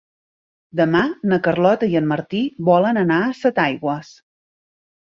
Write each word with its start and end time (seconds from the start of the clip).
Demà 0.79 1.01
na 1.33 1.39
Carlota 1.49 1.91
i 1.93 1.99
en 2.01 2.09
Martí 2.15 2.43
volen 2.71 3.03
anar 3.05 3.21
a 3.29 3.33
Setaigües. 3.45 4.13